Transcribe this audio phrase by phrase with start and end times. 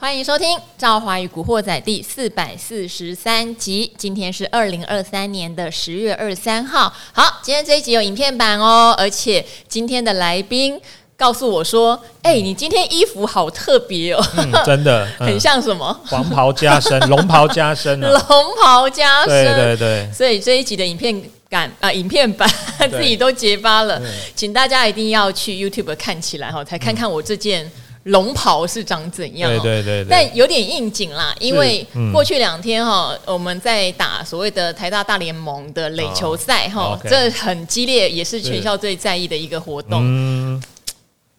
[0.00, 3.92] 欢迎收听《赵华与古惑仔》第四百四十三集。
[3.98, 6.92] 今天是二零二三年的十月二十三号。
[7.12, 10.80] 好，今天这一集有影片版哦，而且今天的来宾
[11.16, 16.00] 告诉我说：“哎、欸，你今天衣服好特别哦、嗯，真的、 嗯、很像什么？
[16.06, 20.12] 黄袍加身， 龙袍加身、啊，龙袍加身，对对对。
[20.12, 22.48] 所以这一集的影片感啊，影片版
[22.88, 24.00] 自己都结巴了，
[24.36, 27.68] 请大家一定要去 YouTube 看起来哈，才看看我这件。
[28.08, 29.50] 嗯”龙袍是长怎样？
[29.62, 40.62] 对对对，但有点应景啦，因为过去两天哈，我们在打所谓的台大大联盟的垒球赛哈，这很激烈，也是全校最在意的一个活动。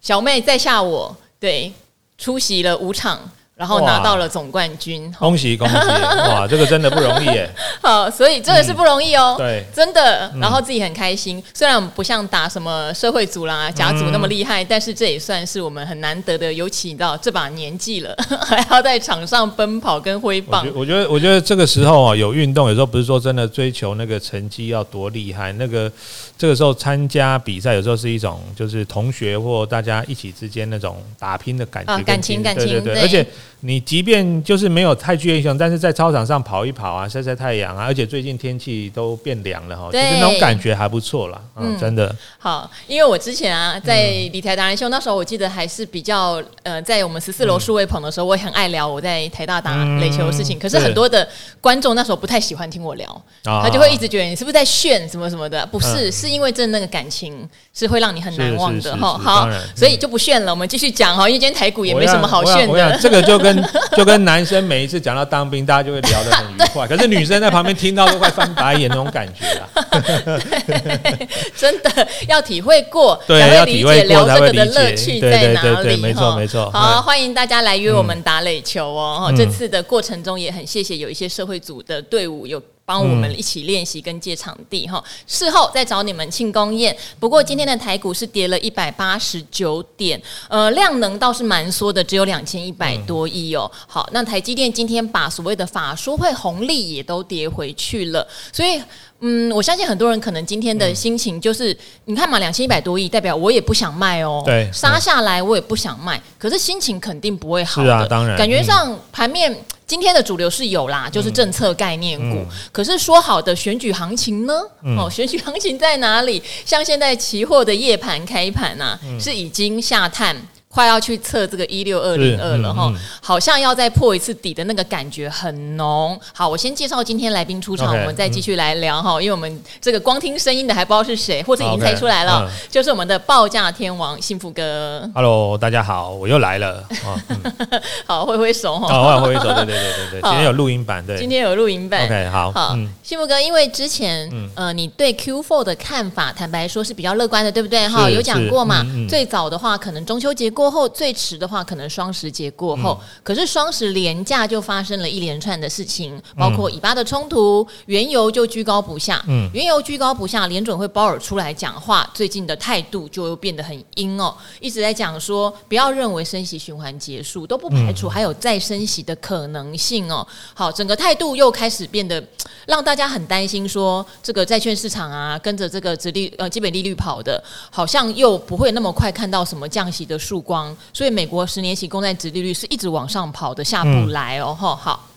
[0.01, 1.71] 小妹在下我对
[2.17, 3.19] 出席了五场。
[3.59, 5.75] 然后拿到了总冠军，恭喜恭喜！
[5.75, 7.45] 哇， 这个真的不容易耶。
[7.81, 9.35] 好，所以真的是不容易哦。
[9.37, 10.31] 对，真的。
[10.39, 16.53] 然后自己很开心，虽然我们不像打什么社会组啦、甲组那么厉害，但是这也算是我们很难得的。
[16.53, 18.15] 尤其你知道这把年纪了，
[18.47, 20.65] 还要在场上奔跑跟挥棒。
[20.73, 25.91] 我觉得，我觉得这个时候啊，有运动，有时候不是说真的追求那个成绩要多厉害，那个
[26.37, 33.25] 这个时候参加比赛，有时候是一种就是同学或大家一起之间那种打拼的感觉，感情感情，对，而且。
[33.61, 41.41] 你即便就是没有太具英雄，但是在操场上跑一跑啊，晒晒太阳啊，而且最近天气都变凉了哈，其实那种感觉还不错啦。
[41.57, 42.15] 嗯，真的。
[42.37, 50.57] 好，因为我之前啊，在理财达人秀那时候，我记得还是比较呃，在我们十四楼数位棚的时候，我也很爱聊我在台大打垒球的事情。
[50.59, 51.27] 可是很多的
[51.59, 55.65] 观众那时候不太喜欢听我聊，他就会一直觉得你是不是在炫什么什么的？
[55.65, 59.17] 不是，是因为真的那个感情是会让你很难忘的哈。
[59.17, 62.97] 好，所以就不炫了，我们继续讲哈，因为今天台股也没什么好炫的。
[62.99, 63.63] 这个就跟
[63.97, 66.85] 就跟男生每一次讲到当兵，大家就会聊得很愉快。
[66.87, 69.67] 可是女生在旁边听到都快翻白眼那种感觉啊！
[71.57, 75.97] 真的要体会过，对，才会理解聊这个的乐趣在哪里。
[75.97, 76.69] 没错，没错。
[76.71, 79.33] 好，欢迎大家来约我们打垒球哦。
[79.35, 82.61] 这次的过程中也很谢谢有一些社会组的队伍有。
[82.89, 86.95] 帮我们一起练习跟借场地哈，事后再找你们庆功宴。
[87.19, 93.69] 不过今天的台股是跌了一百八十九点，呃，量能倒是蛮缩的，只有两千一百多亿哦。
[93.85, 98.81] 好，那台积电今天把所谓的法说会红利也都跌回去了，所以
[99.19, 109.55] 嗯，我相信很多人可能今天的心情就是，你看嘛，两千一百多亿代表我也不想卖哦，对，杀下来我也不想卖，可是心情肯定不会好的，是啊，当然，感觉上盘面。
[109.89, 112.35] 今天的主流是有啦，就是政策概念股。
[112.37, 114.53] 嗯嗯、可是说好的选举行情呢？
[114.83, 116.43] 嗯、哦， 选举行情在哪里？
[116.63, 120.37] 像现在期货的夜盘开盘啊，嗯、是已经下探。
[120.71, 126.17] 快要去测这个一六二零二了哈，嗯嗯、好像要再破一次底的那个感觉很浓。
[126.31, 129.13] 好，我先介绍今天来宾出场，Okay, 我们再继续来聊哈。
[129.13, 135.09] 嗯、因为我们这个光听声音的还不知道是谁，或者已经猜出来了就是我们的报价天王幸福哥。
[135.15, 136.83] Hello，大家好，我又来了。
[137.29, 138.87] 嗯、 好，挥挥手哈。
[138.87, 139.51] 好，挥挥手。
[139.55, 142.05] 对对对对对， 今天有录音版，对，今天有录音版。
[142.05, 142.51] OK，好。
[142.51, 147.87] 好，嗯、幸福哥，因为之前呃，你对 Q4 的看法，坦白说是比较乐观的，对不对？
[147.87, 148.83] 哈，有讲过嘛？
[148.85, 150.47] 嗯嗯、最早的话，可能中秋节。
[150.59, 152.99] 过后最迟的话，可能双十节过后。
[153.01, 159.23] 嗯、可是双十连假就发生了一连串的事情，包括以巴的冲突，原油就居高不下。
[159.29, 170.27] 嗯，原油居高不下，联准会鲍尔出来讲话，最近的态度就变得很阴哦，一直在讲说不要认为升息循环结束，都不排除还有再升息的可能性哦。
[170.53, 172.21] 好，整个态度又开始变得
[172.67, 184.57] 让大家很担心，说这个债券市场啊，跟着这个殖利呃基本利率跑的，好像又不会那么快看到什么降息的曙光，所以美国十年期公债殖利率是一直往上跑的，下不来哦。
[184.59, 185.07] 吼、嗯，好，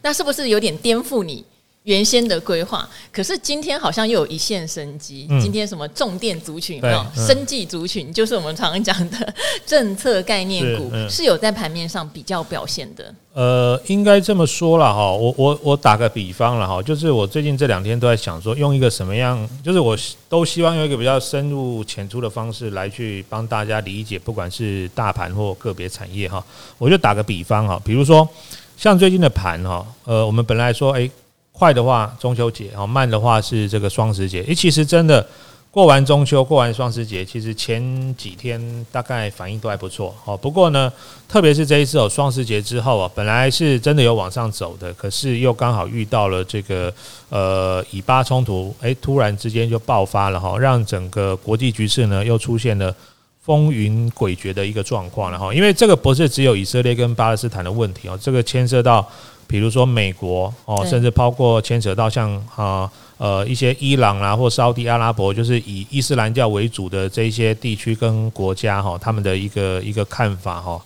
[0.00, 1.44] 那是不是有点颠覆你
[1.86, 2.88] 原先的规划？
[3.12, 5.26] 可是今天好像又有一线生机。
[5.30, 13.14] 嗯、今天什么重电族群啊，嗯、生计族群，就是我们常常讲的政策概念股，是，嗯、是有在盘面上比较表现的。
[13.34, 19.96] 呃，应该这么说了哈，我我我打个比方了哈，就是我最近这两天都在想说，用一个什么样，就是我
[20.28, 26.44] 都希望用一个比较深入浅出的方式来去帮大家理解，不管是大盘或个别产业哈，
[26.78, 28.28] 我就打个比方哈，比如说
[28.76, 31.08] 像最近的盘哈，呃，我们本来说，诶，
[31.56, 35.26] 快的话中秋节，哈，慢的话是这个双十节，诶，其实真的。
[35.68, 40.34] 过完中秋，过完双十节，其实前几天大概反应都还不错哦。
[40.34, 40.90] 不过呢，
[41.28, 46.90] 特别是这一次哦，双十节之后啊，本来是真的有往上走的，可是又刚好遇到了这个
[47.28, 52.94] 呃以巴冲突，诶，突然之间就爆发了哈，让整个国际局势呢又出现了
[53.42, 55.52] 风云诡谲的一个状况了哈。
[55.52, 59.06] 因为这个不是只有以色列跟巴勒斯坦的问题哦，这个牵涉到
[59.46, 62.90] 比如说美国哦，甚至包括牵扯到像啊。
[63.18, 70.78] 呃，一些伊朗啊，或沙地阿拉伯，就是以伊斯兰教为主的这些地区跟国家哈，他们的一个一个看法哈，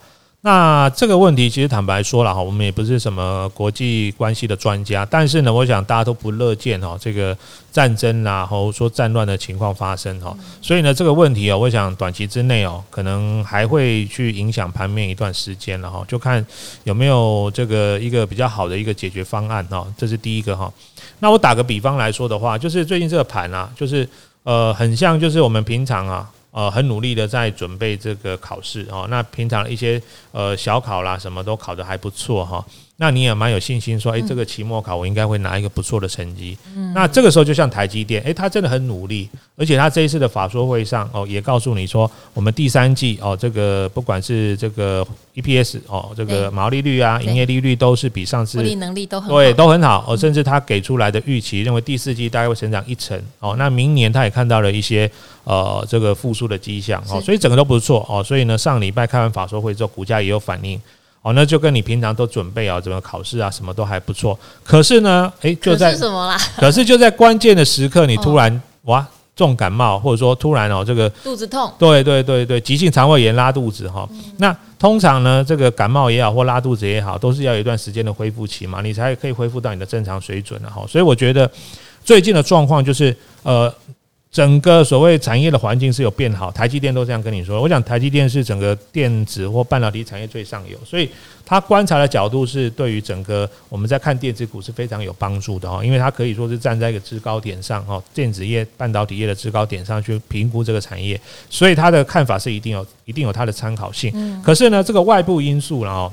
[0.43, 7.37] 那这个问题其实坦白说了哈，我们也不是什么国际关系的专家，但是呢，我想大家都不乐见哈这个
[7.71, 16.45] 战争啊，或者说战乱的情况发生哈，所以呢，这个问题哦，我想短期之内哦，可能还会去影响盘面一段时间了哈，就看
[16.85, 20.73] 有没有这个一个比较好的一个解决方案哈，这是第一个哈。
[21.19, 24.09] 那我打个比方来说的话，就是最近这个盘啊，就是
[24.45, 26.27] 呃，很像就是我们平常啊。
[26.53, 29.07] 呃，很努力的在准备这个考试哦。
[29.09, 30.03] 那平常一些
[30.33, 32.65] 呃小考啦，什么都考得还不错哈。
[33.01, 36.55] 那你也蛮有信心说，诶，这个期末考我应该会拿一个不错的成绩。
[36.77, 39.27] 嗯，那这个时候就像台积电，诶，他真的很努力，
[39.57, 45.03] 而且他这一次的法说会上哦，也告诉你说，我们第三季哦，这个不管是这个
[45.35, 50.15] EPS 哦，这个毛利率啊，营业利率都是比上次获利能力都很好，对，都很好哦。
[50.15, 53.57] 甚至他给出来的预期认为第四季大概会成长一成哦。
[53.57, 55.11] 那明年他也看到了一些
[55.45, 58.23] 呃这个复苏的迹象哦，所以整个都不错哦。
[58.23, 60.79] 所以呢，上礼拜开完法说会之后，股价也有反应。
[61.23, 64.39] 哦，那就跟你平常都准备啊，怎么考试啊，什么都还不错。
[64.65, 66.39] 可是呢，诶，就在什么啦？
[66.57, 69.07] 可是就在关键的时刻，你突然哇
[69.37, 74.09] 重感冒，或者说突然哦这个肚子痛，对对对对，急性肠胃炎拉肚子哈。
[74.39, 80.83] 那通常呢，这个感冒也好或拉肚子也好，都是要有一段时间的恢复期嘛，你才可以恢复到你的正常水准的哈。
[80.89, 81.51] 所以我觉得
[82.03, 83.71] 最近的状况就是呃。
[84.33, 87.61] 整个所谓产业的环境是有变好，台积电都这样跟你说。
[87.61, 91.11] 我想台积电是整个电子或半导体产业最上游，所以
[91.45, 104.41] 他观察的角度是对于整个我们在看电子股是非常有帮助的哦，因为它可以说是站在一个制高点上哦，电子业、半导体业的制高点上去评估这个产业，所以他的看法是一定有、一定有它的参考性。
[104.45, 106.13] 可是呢，这个外部因素然后，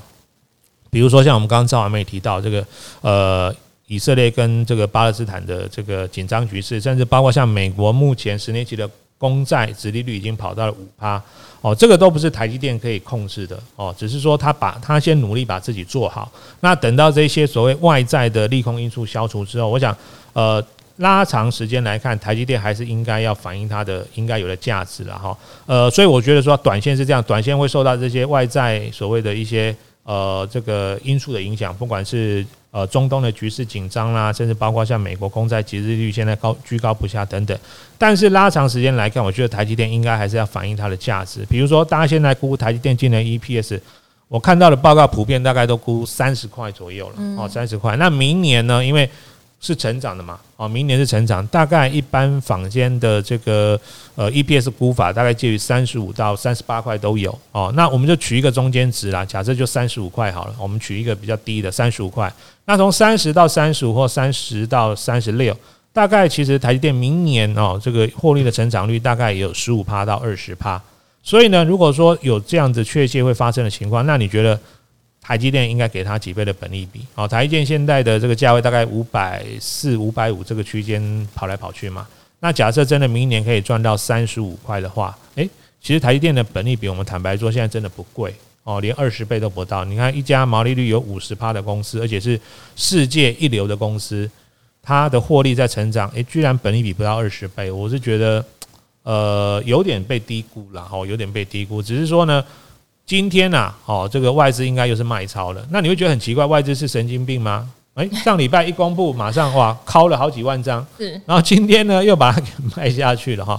[0.90, 2.66] 比如说像我们刚刚赵完美提到这个
[3.02, 3.54] 呃。
[3.88, 8.88] 以色列跟这个巴勒斯坦的这个紧张局势，甚至包括像美国目前十年期的
[9.18, 11.20] 公债殖利率已经跑到了五趴。
[11.60, 13.58] 哦，这个都不是台积电可以控制的。
[13.74, 16.30] 哦，只是说他把他先努力把自己做好，
[16.60, 19.96] 那等到这些所谓外在的利空因素消除之后，我想
[20.34, 20.64] 呃
[20.98, 25.36] 拉长时间来看，台积电还是应该要反映它的应该有的价值了哈，
[25.66, 29.74] 呃，所以我觉得说短线是这样，短线会受到这些外在所谓的一些
[30.08, 32.44] 呃这个因素的影响，不管是。
[32.70, 37.58] 呃，中东的局势紧张啦，甚至包括像美国公债殖利率现在高居高不下等等。
[37.96, 41.46] 但是拉长时间来看，我觉得台积电应该还是要反映它的价值。
[41.48, 43.80] 比如说，大家现在估台积电今年 EPS，
[44.28, 47.96] 我看到的报告普遍大概都估三十块左右了，哦，三十块。
[47.96, 48.84] 那明年呢？
[48.84, 49.08] 因为
[49.60, 53.78] 是成长的嘛，哦，明年是成长，大概一般坊间的这个
[54.14, 57.72] 呃 EPS 估法大概介于三十五到三十八块都有哦。
[57.74, 62.32] 那我们就取一个中间值啦，假设就三十五块好了，我们取一个比较低的三十五块。
[62.66, 65.56] 那从三十到三十五或三十到三十六，
[65.92, 70.80] 大概其实台积电明年哦这个获利的成长率大概也有十五趴到二十趴。
[71.24, 74.58] 所以呢，如果说有这样子确切会发生的情况，那你觉得？
[75.28, 77.02] 台积电应该给它几倍的本利比？
[77.14, 82.08] 哦，台积电现在的这个价位大概五百四、五百五这个区间跑来跑去嘛。
[82.40, 85.46] 那假设真的明年可以赚到三十五块的话，诶，
[85.82, 88.34] 其实台积电的本利比我们坦白说现在真的不贵
[88.64, 89.84] 哦，连二十倍都不到。
[89.84, 92.40] 你看一家毛利率有五十趴的公司，而且是
[92.74, 94.30] 世界一流的公司，
[94.82, 98.42] 它的获利在成长，诶，居然本利比不到二十倍，我是觉得
[99.02, 101.82] 呃有点被低估了哦，有点被低估。
[101.82, 102.42] 只是说呢。
[103.08, 107.66] 今天呐、啊，哦，这个外资应该又是卖超了，那你会觉得很奇怪，外资是神经病吗？
[107.94, 113.58] 诶，上礼拜一公布，马上哇，敲了好几万张，是，然后今天呢又把它给卖下去了哈。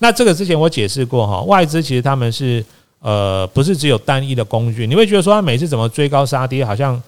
[0.00, 2.62] 那这个之前我解释过哈，外资其实他们是
[2.98, 7.02] 呃不是只有单一的工具，你会觉得说他每次怎么追高杀跌，好像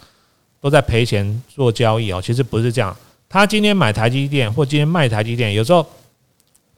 [0.62, 2.96] 都在赔钱做交易哦，其实不是这样。
[3.28, 5.86] 他今天买台积电或今天卖台积电，有时候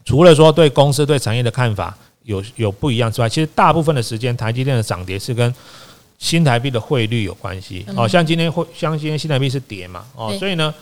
[0.04, 1.97] 除了说对公司对产业的看法。
[2.25, 5.54] 有有不一样之外，其实大部分的时间，台积电的涨跌是跟
[6.19, 7.85] 新台币的汇率有关系。
[7.95, 10.75] 哦，像今天汇，像今天新台币是跌嘛，哦，所以呢，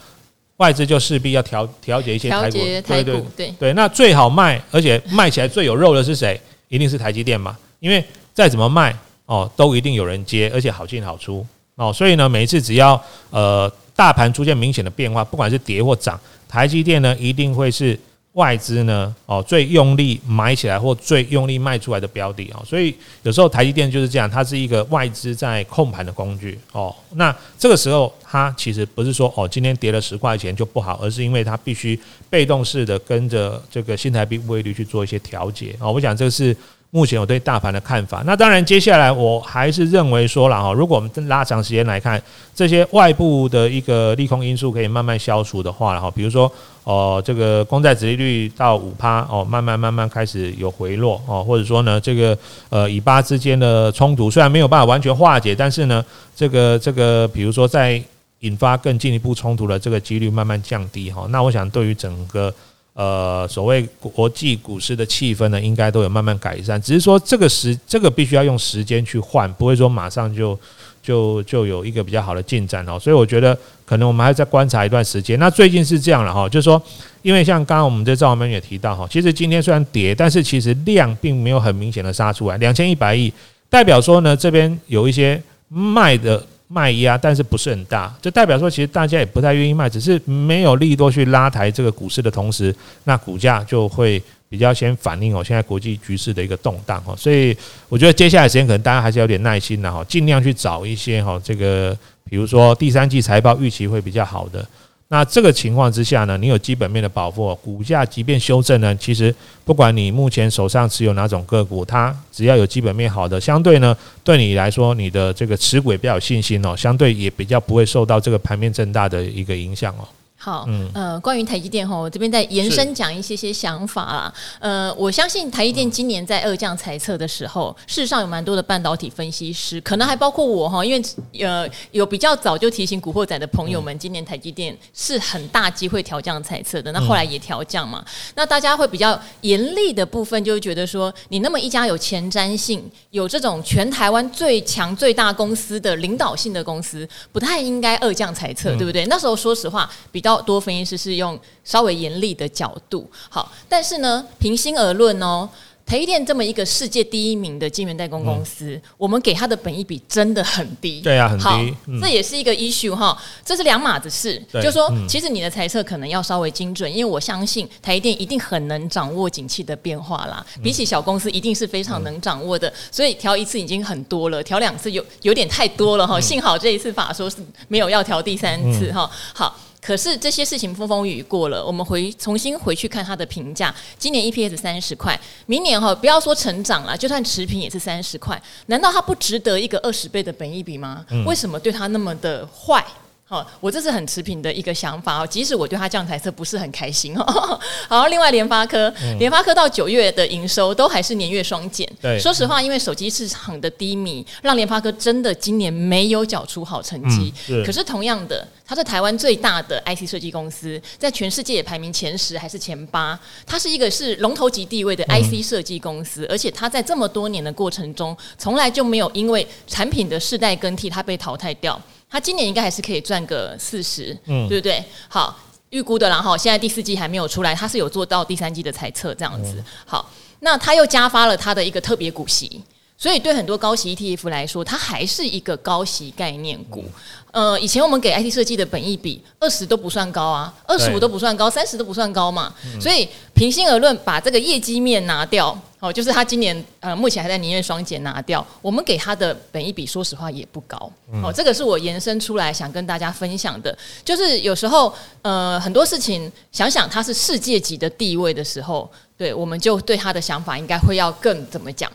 [0.58, 3.02] 外资就势必要调调节一些台股，对对
[3.36, 3.72] 对对。
[3.72, 6.40] 那最好卖，而且卖起来最有肉的是谁？
[6.68, 8.96] 一定是台积电嘛，因为再怎么卖
[9.26, 11.44] 哦，都一定有人接，而且好进好出
[11.74, 11.92] 哦。
[11.92, 17.98] 所以呢，每一次只要呃大盘出现明显的变化，不管是跌或涨，台积电呢一定会是。
[18.34, 26.94] 外资呢，哦，最用力买起来或最用力卖出来的标的哦，所以有时候台积电就是这样，它是一个外资在控盘的工具哦。
[27.16, 31.98] 那这个时候，它其实不是说哦，今天跌了十块钱就不好，而是因为它必须
[32.30, 35.92] 被动式的跟着这个新台币汇率去做一些调节哦。
[35.92, 36.56] 我想这个是
[36.88, 38.22] 目前我对大盘的看法。
[38.24, 42.22] 那当然，接下来我还是认为说了哈，如果我们拉长时间来看，
[42.54, 46.50] 这些外部的一个利空因素可以慢慢消除的话，然后比如说
[46.84, 52.36] 哦，这个公债殖利率到五趴哦，慢慢慢慢开始有回落哦，或者说呢，这个
[52.70, 58.02] 呃以巴之间的冲突虽然没有办法完全化解，但是呢，这个这个比如说在
[58.40, 62.52] 引发更进一步冲突的这个几率慢慢降低哈，那我想对于整个。
[62.94, 66.78] 呃，所谓国际股市的气氛呢，应该都有慢慢改善。
[66.82, 70.58] 只是说这个时，这个必须要用时间去换，不会说马上就
[71.02, 72.98] 就就有一个比较好的进展哦。
[72.98, 73.56] 所以我觉得
[73.92, 75.38] 可能我们还要再观察一段时间。
[75.38, 76.80] 那最近是这样了哈，就是说，
[77.20, 83.30] 因为像刚刚我们在赵我们也提到哈，其实今天虽然跌，但是其实量并没有很明显的杀出来，两千一百亿，
[83.68, 86.42] 代表说呢，这边有一些卖的。
[86.74, 94.22] 卖压，但是不是很大，就代表说，其实大家也不太愿意卖，只是没有利多去拉抬这个股市的同时，那股价就会
[94.52, 97.56] 比较先反映哦，现在国际局势的一个动荡哦，所以
[97.88, 101.96] 我觉得接下来时间可能大家还是有点耐心的哈，尽量去找一些哈，这个
[102.28, 104.62] 比如说第三季财报预期会比较好的。
[105.08, 120.06] 那这个情况之下呢，你有基本面的保护，股价即便修正呢，其实不管你目前手上持有哪种个股，它只要有基本面好的，相对呢，对你来说，你的这个持股也比较有信心哦，相对也比较不会受到这个盘面震荡的一个影响哦。
[120.44, 124.34] 好，嗯，呃，关于台积电哈，我这边再延伸讲一些些想法啦。
[124.58, 131.00] 呃，我相信台积电今年在二降财测的时候，事实上有蛮多的半导体分析师，可能还包括我哈，因为
[131.46, 136.90] 呃有比较早就提醒古惑仔的朋友们，今年台积电是很大机会调降财测的。
[136.90, 142.82] 那后来也调降嘛，那大家会比较严厉的部分，就会觉得说，你那么一家有前瞻性、
[143.12, 149.06] 有这种全台湾最强最大公司的领导性的公司，不太应该二降财测，对不对？
[149.06, 150.31] 那时候说实话比较。
[150.40, 155.48] 多分析师是用稍微严厉的角度，好，但是呢，平心而论哦。
[155.84, 161.00] 台积电这么一个世界第一名的晶圆代工公司，嗯、我们给它的本益比真的很低。
[161.00, 161.44] 对啊，很低。
[161.44, 164.40] 好，嗯、这也是一个 issue 哈，这是两码子事。
[164.54, 170.46] 就是说，嗯、其实你的猜测可能要稍微精准，因为我相信台积电一定很能掌握景气的变化啦。
[170.56, 172.68] 嗯、比起小公司，一定是非常能掌握的。
[172.68, 176.16] 嗯、所以调一次已经很多了，调两次有有点太多了哈。
[176.16, 179.02] 嗯、幸好这一次法说是没有要调第三次哈。
[179.12, 179.56] 嗯、好。
[179.84, 191.04] 可是这些事情风风雨雨过了，我们回重新回去看它的评价，今年 EPS 三十块，明年哈不要说成长了，就算持平也是三十块，难道它不值得一个二十倍的本益比吗？
[191.26, 192.84] 为什么对它那么的坏？
[193.32, 197.24] 哦，我这是很持平的一个想法哦，即使我对它降财测不是很开心哦。
[197.88, 201.90] 好，另外联发科，联发科到九月的营收都还是年月双减。
[201.98, 207.32] 对，说实话，因为手机市场的低迷，让联发科真的今年没有缴出好成绩。
[207.46, 213.18] 是，可是同样的，它是台湾最大的 IC 设计公司，在全世界也排名前十还是前八。
[213.46, 221.80] 它是一个是龙头级地位的 IC 设计公司，而且它在这么多年的过程中，从来就没有因为产品的世代更替，它被淘汰掉。
[222.12, 224.84] 他今年应该还是可以赚个四十，嗯，对不对？
[225.08, 225.34] 好，
[225.70, 229.64] 预估的，然后现在第四季还没有出来，他是有做到第三季的猜测这样子。
[229.86, 232.62] 好，那他又加发了他的一个特别股息，
[233.02, 236.84] 所以对很多高息 ETF 来说，它还是一个高息概念股。
[237.32, 242.54] 呃，以前我们给 IT 设计的本益比二十都不算高啊，二十五都不算高，三十都不算高嘛。
[242.80, 245.60] 所以平心而论，把这个业绩面拿掉。
[245.80, 250.76] 哦，就是它今年呃，目前还在年月双减拿掉，我们给它的本益比，说实话也不高。
[251.24, 261.90] 哦，这个是我延伸出来想跟大家分享的，就是有时候呃，很多事情想想它是世界级的地位的时候，对，我们就对他的想法应该会要更怎么讲？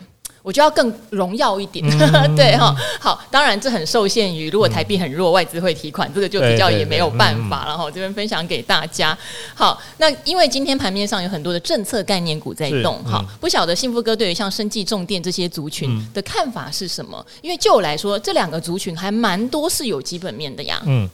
[0.48, 2.00] 我就要更荣耀一点，嗯、
[2.34, 2.74] 对哈。
[3.02, 7.92] 好，当然这很受限于，如果台币很弱，嗯、外资会提款，这个就比较也没有办法了哈。
[7.92, 9.16] 这边分享给大家。
[9.54, 17.26] 好，那因为今天盘面上有很多的政策概念股在动，哈、嗯，不晓得幸福哥对于像生技、重电这些族群的看法是什么？
[17.42, 20.82] 因为就我来说，这两个族群还蛮多是有基本面的呀。
[20.86, 21.10] 嗯，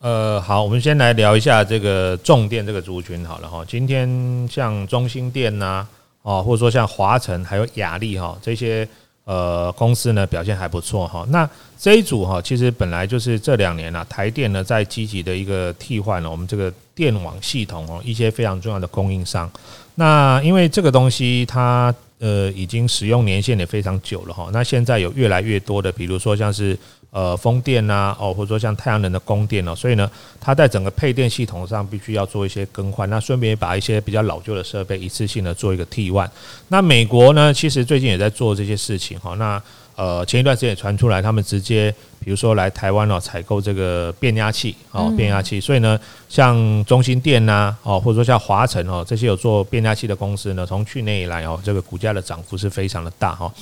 [0.00, 3.64] 呃，好，我们先来聊一下这个重电这个族群好了哈。
[3.68, 5.88] 今天像中兴电呐、啊。
[6.24, 8.88] 哦，或者说像华晨还有亚力哈这些
[9.24, 11.24] 呃公司呢，表现还不错哈。
[11.28, 19.48] 那这一组哈，其实本来就是这两年啊，台电呢在积极的一个替换了我们这个电网系统哦，一些非常重要的供应商。
[19.94, 24.48] 那因为这个东西它呃已经使用年限也非常久了哈。
[24.52, 26.76] 那现在有越来越多的，比如说像是。
[27.14, 33.08] 呃，风电呐、啊，哦，或者说像太阳能的供电哦，所以呢，它在整个配电系统上必须要做一些更换。
[33.08, 36.28] 那顺便把一些比较老旧的设备一次性的做一个替换。
[36.66, 39.36] 那美国呢，其实最近也在做这些事情哈。
[39.36, 39.62] 那
[39.96, 45.60] 呃，前一段时间也传出来，他们直接比如说来台湾哦，采购这个变压器哦，变压器。
[45.60, 45.98] 所以呢，
[46.28, 53.52] 像中心电呐哦，或者说像华晨哦，这些有做变压器的公司呢，从去年以来哦，这个股价的涨幅是非常的大哈。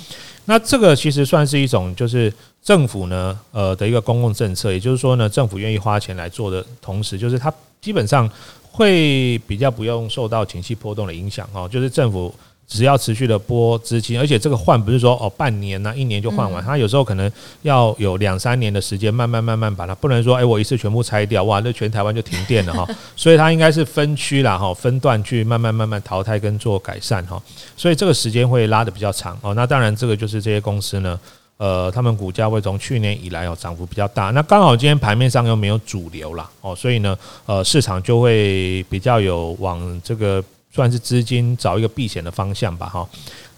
[0.47, 8.29] 那这个其实算是一种就是政府呢呃的一个公共政策，也就是说呢，政府愿意花钱来做的同时，就是它基本上
[8.71, 12.35] 会比较不用受到情绪波动的影响哦，就是政府。
[12.73, 22.89] 只要持续的拨资金，而且这个换不是说哦半年呐、啊、一年就换完，它有时候可能要有两三年的时间，慢慢慢慢把它，不能说哎我一次全部拆掉，哇，那全台湾就停电了哈。
[23.15, 27.41] 所以它应该是分区啦哈，分段去慢慢慢慢淘汰跟做改善哈。
[27.77, 29.53] 所以这个时间会拉的比较长哦。
[29.53, 31.21] 那当然这个就是这些公司呢，
[31.59, 34.31] 呃，他们股价会从去年以来哦涨幅比较大。
[34.31, 40.43] 那刚好今天盘面上又没有主流啦哦，所以呢，呃，市场就会比较有往这个。
[40.75, 43.07] 算是资金找一个避险的方向吧，哈，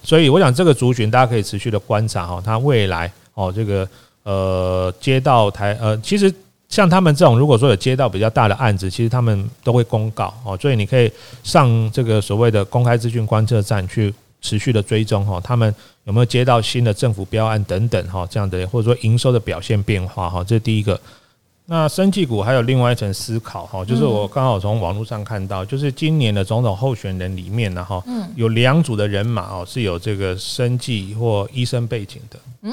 [0.02, 3.88] 所以我想这个族群大家可以持续的观察哈，它未来哦这个
[4.24, 6.34] 呃接到台呃，其实
[6.68, 11.08] 像他们这种如果说有接到比较大的案子，其实他们都会公告哦，所以你可以
[11.44, 21.00] 上这个所谓的公开资讯观测站去持续的追踪哈，他们有没有接到新的政府标案等等哈，这样的或者说营收的表现变化哈，这是第一个。
[21.66, 28.04] 那生技股还有另外一层思考哈，就是我刚好从网络上看到，就是今年的总统候选人里面呢哈，
[28.36, 32.72] 有两组的人马哦是有这个生技或医生背景的，嗯，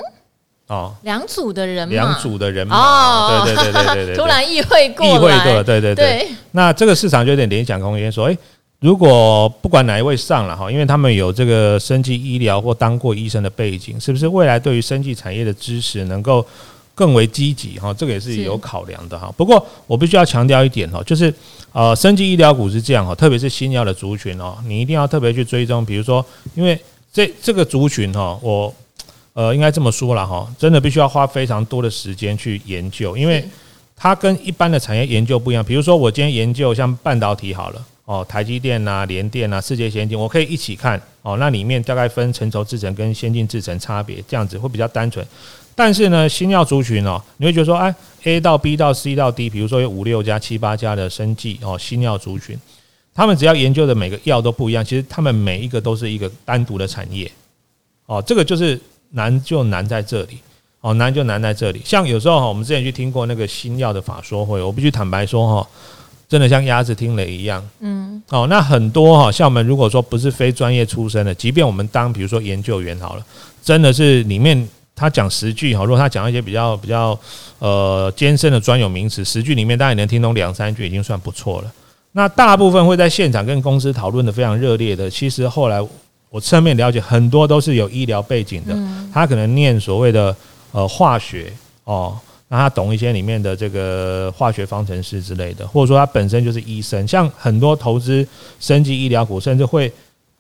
[0.68, 5.96] 哦，两组的人马，两组的人马，哦，对对对对对对，突然意会过，意会过，对对。
[5.96, 6.28] 对。
[6.52, 8.38] 那这个市场就有点联想空间，说，诶，
[8.82, 16.46] 如果不管哪一位上了哈，因为他们有这个生技医疗或当过医生的背景，是不是未来对于生技产业的支持能够？
[16.94, 19.34] 更为积极哈，这个也是有考量的哈。
[19.36, 21.34] 不过我必须要强调一点哈，就是
[21.72, 25.86] 呃，升级医疗股是这样哈，特别是新药的族群哦，你一定要特别去追踪。
[25.86, 26.80] 比如说，因为
[27.12, 28.74] 这这个族群哈，我
[29.34, 33.44] 呃应该这么说了哈，真的必须要花非常多的时间去研究，因为
[33.96, 35.64] 它跟一般的产业研究不一样。
[35.64, 41.38] 比如说，我今天研究像半导体好了哦，台积电呐、联电呐、世界先进，我可以一起看哦。
[41.38, 45.26] 那里面大概分成熟制程跟先进制程差别，这样子会比较单纯。
[45.74, 52.60] 但是呢，新药族群哦，你会觉得说，哎，A 到 B 到 C 到 D，比如说有五六家、七八家的生技哦，新药族群，
[53.16, 57.32] 他们只要研究的每个药都不一样，其实他们每一个都是一个单独的产业
[58.06, 58.80] 哦，这个就是
[59.12, 60.40] 难就难在这里
[60.82, 61.82] 哦，难就难在这里。
[61.86, 65.68] 像有时候哈，我们之前去听过那个新药的法说会，我必须坦白说哈，
[66.28, 73.26] 真的像鸭子听雷一样，嗯，哦，那很多哈，像我们如果说不是非专业出身的，即便我们当比如说研究员好了，
[73.64, 74.68] 真的是里面。
[75.02, 77.18] 他讲十句哈，如果他讲一些比较比较
[77.58, 81.72] 呃艰深的专有名词，十句里面大家也能听懂两三句，已经算不错了。
[82.12, 85.82] 那大部分会在现场跟公司讨论的非常热烈的，其实后来
[86.30, 88.78] 我侧面了解，很多都是有医疗背景的，
[89.12, 90.36] 他可能念所谓的
[90.72, 91.52] 呃化学
[91.86, 92.16] 哦，
[92.48, 98.28] 那他懂一些里面的这个化学方程式之类的，或者说他本身就是医生，像很多投资
[98.60, 99.92] 升级医疗股，甚至会。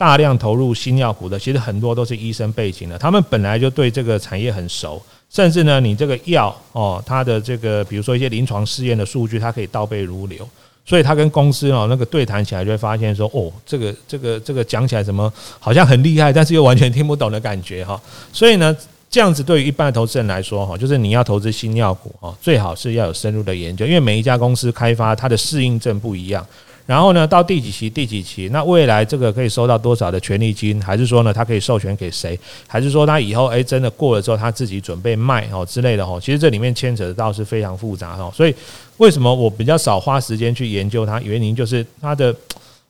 [0.02, 10.50] 大量投入新药股的，其实很多都是医生背景的，他们本来就对这个产业很熟，甚至呢，你这个药哦，它的这个比如说一些临床试验的数据，它可以倒背如流，
[10.84, 18.02] 所以他跟公司哦那个对谈起来就会发现说，哦，这个这个这个讲起来怎么好像很厉害，但是又完全听不懂的感觉哈。
[18.34, 18.76] 所以呢，
[19.08, 26.44] 这样子对于一般的投资人来说哈，就是你要投资新药股哈，最好是要有深入的研究，因为每一家公司开发它的适应症不一样。
[26.86, 27.89] 然后呢，到第几期？
[27.89, 28.50] 第几期？
[28.52, 30.82] 那未来这个可以收到多少的权利金？
[30.82, 32.38] 还是说呢，他可以授权给谁？
[32.67, 36.20] 还是说他以后诶真的过了之后，他自己准备卖哦之类的哦？
[36.22, 38.32] 其实这里面牵扯的倒是非常复杂哦。
[38.36, 38.54] 所以
[38.98, 41.22] 为什么我比较少花时间去研究它？
[41.22, 42.36] 原因就是它的。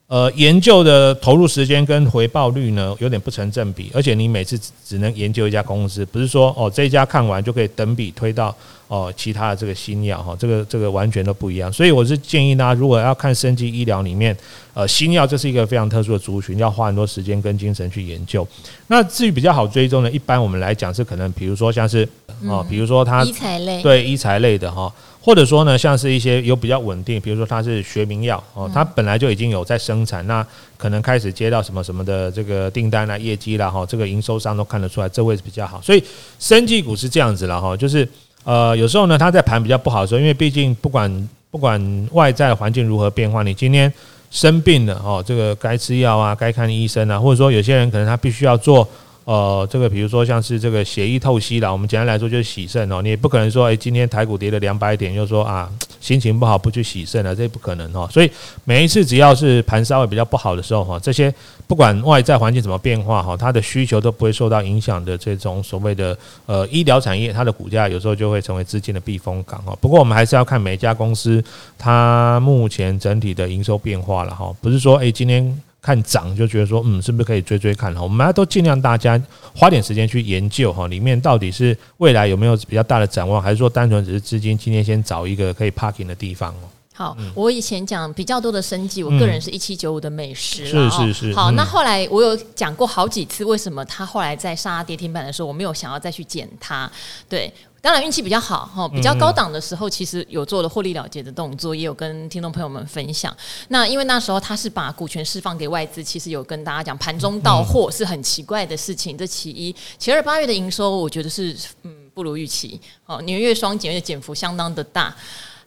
[0.08, 8.54] 呃，研究的投入时间跟回报率呢，有点不成正比，而且你每次只能研究一家公司，不是说哦这一家看完就可以等比推到
[8.92, 11.72] 哦其他的这个新药哈，这个这个完全都不一样。
[11.72, 14.36] 所以我是建议大家，如果要看生技医疗里面，
[14.74, 18.46] 呃，新药这是一个非常特殊的族群，要花很多时间跟精神去研究。
[18.88, 22.06] 那至于比较好追踪的，一般我们来讲是可能，比如说像是
[22.50, 24.94] 哦，比如说它医材类，对医材类的哈。
[25.24, 30.46] 或者说呢，像是一些有比较稳定，比如说它是学名药哦，它本来就已经有在生产，那
[30.78, 35.80] 可能开始接到什么什么的这个订单啊、业绩啦哈，这个营收上都看得出来，这位置比较好。
[35.80, 36.04] 所以
[36.40, 38.06] 生技股是这样子了哈，就是
[38.44, 43.92] 呃有时候呢，他在盘比较不好的时候，因为毕竟不管不管外在环境如何变化，你今天
[44.30, 48.88] 生病了哦，这个该吃药啊，该看医生啊，或者说有些人可能他必须要做。
[49.24, 55.70] 呃，这个比如说像是这个血液透析啦，我们简单来说就是洗肾哦，你也不可能说，哎，今天台股跌了两百点，又说啊，
[56.02, 58.06] 心情不好不去洗肾啊，这不可能哈。
[58.12, 58.30] 所以
[58.66, 61.34] 每一次只要是盘稍微比较不好的时候哈，这些
[61.68, 69.78] 不管外在环境怎么变化哈，它的需求都不会受到影响的这种所谓的呃医疗产业，它的股价有时候就会成为资金的避风港哈。
[69.80, 71.42] 不过我们还是要看每一家公司
[71.78, 75.62] 它目前整体的营收变化了哈，不是说诶今天。
[75.82, 78.02] 看涨就觉得说，嗯，是不是可以追追看哈？
[78.04, 79.20] 我们都尽量大家
[79.56, 86.70] 花点时间去研究哈，里面到底是未来有没有比较大的展望，还是说单纯只是资金今天先找一个可以 parking 的地方哦？
[87.02, 91.34] 好，我以前讲比较多的生计，我个人是一七九五的美食，是是是。
[91.34, 96.92] 好，那后来我有讲过好几次，为什么他后来在杀跌停板的时候，我没有想要再去捡它？
[97.28, 97.52] 对。
[97.82, 103.36] 当然运气比较好哈，比较高档的时候，其实有做了获利了结的动作，也有跟听众朋友们分享。
[103.70, 109.18] 那因为那时候他是把股权释放给外资，其实有跟大家讲盘中到货是很奇怪的事情。
[109.18, 115.16] 这其一，其二，八月的营收我觉得是嗯不如预期哦，年月双减，的减幅相当的大。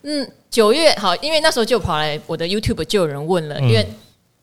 [0.05, 3.85] 嗯，九月好，因为那时候就跑来我的 YouTube 就有人问了，因为。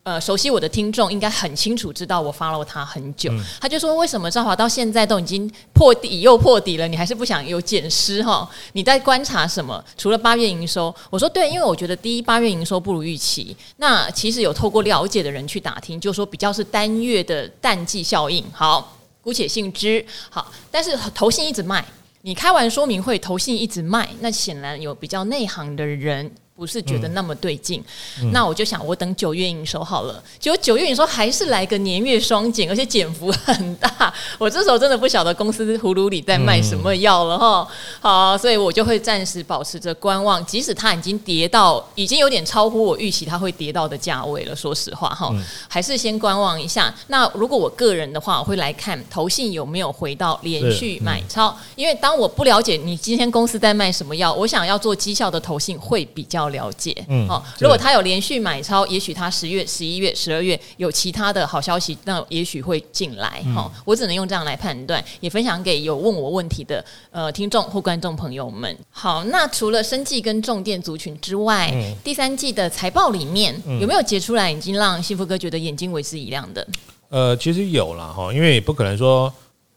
[0.05, 8.51] 呃，熟悉我的听众应该很清楚知道我 follow 他很久，嗯、他就说，为什么兆华到现在都已经破底又破底了，你还是不想有减失哈？
[8.73, 9.81] 你在观察什么？
[9.97, 13.57] 除了八月营收，我说对，因为我觉得第一八月营收不如预期。
[13.77, 18.45] 那其实有透过了解的人去打听，就说比较是单月的淡季效应。
[18.53, 20.05] 好，姑且信之。
[20.29, 21.85] 好，但是投信一直卖，
[22.25, 26.33] 你开完说明会，投信一直卖，那显然有比较内行的人。
[26.55, 27.83] 不是觉得那么对劲，
[28.21, 30.23] 嗯、那我就想我等九月营收好了。
[30.39, 34.13] 结果九月营收还是来个年月双减，而且减幅很大。
[34.39, 37.67] 我这时候真的不晓得公司葫芦里在卖什么药了哈。
[38.01, 44.55] 好，所以我就会暂时保持着观望，即使它已经跌到已经有点超乎我预期它会跌到的价位了。
[44.55, 45.35] 说实话哈，
[45.67, 46.95] 还是先观望一下。
[47.09, 56.42] 那如果我个人的话，我会来看投信有没有回到连续买超，因为当我不了解你今天公司在卖什么药，我想要做绩效的投信会比较。
[56.49, 68.77] 了解，嗯，哦，如果他有连续买超，也许他十月、十一月、十二月有其他的好消息，那也许会进来，哈、嗯，我只能用这样来判断，也分享给有问我问题的呃听众或观众朋友们。
[68.91, 76.67] 好，那除了生计跟重电族群之外，嗯、第三季的财报里面、嗯、有没有结出来已经让幸福哥觉得眼睛为之一亮的？
[77.09, 79.33] 呃，其实有了哈，因为也不可能说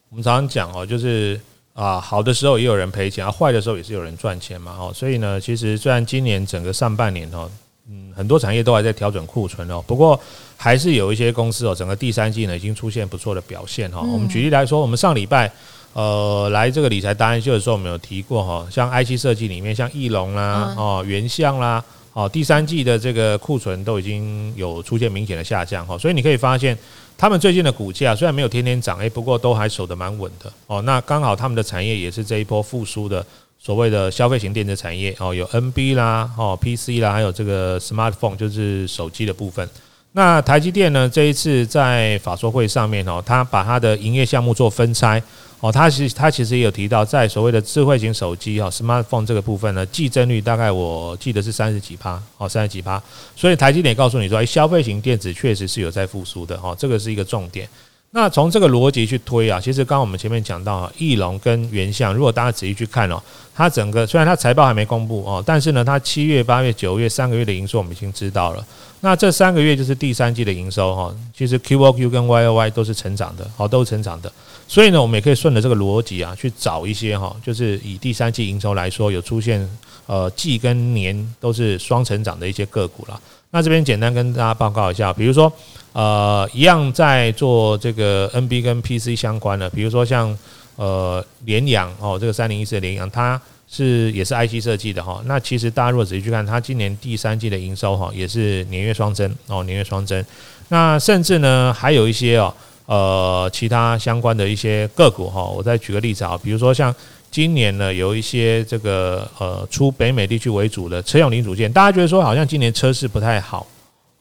[0.09, 1.39] 我们常常讲哦，就是。
[1.75, 7.51] 啊，好的时候也有人赔钱，啊，坏的时候也是有人赚钱嘛，哦，所以呢，其实虽然今年整个上半年哦，
[7.89, 10.17] 嗯，很多产业都还在调整库存哦，不过
[10.55, 13.99] 还是有一些公司哦，整个第三季呢已经出现不错的表现哈。
[13.99, 15.51] 我们举例来说，我们上礼拜
[15.91, 21.83] 呃来这个理财达人秀的时候，我们有提过哈，像 IC 设计里面，像翼龙啦，哦，原相啦，
[22.13, 26.77] 哦，第三季的这个库存都已经有出现明显的下降哈，所以你可以发现。
[27.17, 30.81] 他们最近的股价虽然没有天天涨，诶，不过都还守得蛮稳的哦。
[30.81, 33.25] 那刚好他们的产业也是这一波复苏的
[33.57, 39.67] 所谓的消费型电子产业哦，有 NB 啦，哦 PC 啦，还有这个 smartphone 就是手机的部分。
[40.15, 45.21] 那台积电呢，这一次在法说会上面哦，他把他的营业项目做分拆。
[45.59, 53.01] 哦，他其实他其实也有提到，在所谓的智慧型手机哈，smartphone 这个部分呢，季增率大概我记得是三十几趴，哦，三十几趴。
[53.35, 57.67] 所以台积电告诉你说，消费型电子确实是有在复苏的哈，这个是一个重点。
[58.15, 63.21] 那从这个逻辑去推啊，其实刚刚我们前面讲到，啊，翼龙跟原相，如果大家仔细去看哦，
[63.53, 68.65] 它整个虽然它财报还没公布哦，但是呢，它七月、八月、九月三个月的营收我们已经知道了。
[69.01, 74.31] 那这三个月就是第三季的营收哈，其实 QOQ 跟 YOY 都是成长的，哦，都是成长的。
[74.65, 79.69] 所以呢，我们也可以顺着这个逻辑啊，去找一些哈，就是以第三季营收来说，有出现
[80.05, 83.19] 呃季跟年都是双成长的一些个股了。
[83.51, 85.51] 那这边简单跟大家报告一下，比如说
[85.95, 90.37] 呃，一样在做这个 NB 跟 PC 相关的，比如说像
[90.75, 95.23] 呃联阳哦，这个三零一四联阳，它是也是 IC 设计的哈。
[95.25, 100.21] 那其实大家如果仔细去看，它今年第三季的营收哈，也是年月双增哦，年月双增。
[100.67, 102.53] 那甚至呢，还有一些哦。
[102.87, 106.93] 呃，其他相关的一些个股哈，我再举个例子啊，比如说像
[107.31, 113.65] 今年呢，有一些这个呃，出北美地区为主的车用零组件，大家觉得说好像今年车市不太好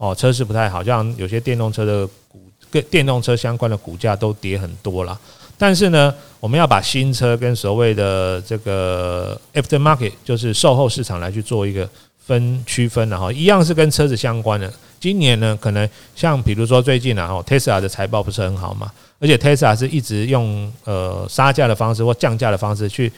[0.05, 2.39] 哦，车市不太好，像有些电动车的股
[2.71, 5.19] 跟电动车相关的股价都跌很多了。
[5.57, 11.89] 但是呢，我们要把新车跟所谓的这个 aftermarket，就是售后市场来去做一个
[12.19, 14.71] 分区分的哈，一样是跟车子相关的。
[15.01, 23.11] 今年呢，可能像比如说最近啊，Tesla 的财报不是很好嘛，而且 Tesla 是一直用呃杀价的方式或降价的方式去